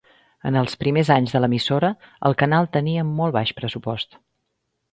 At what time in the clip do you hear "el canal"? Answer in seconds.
2.31-2.71